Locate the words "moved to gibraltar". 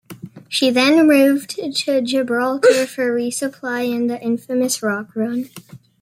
1.07-2.87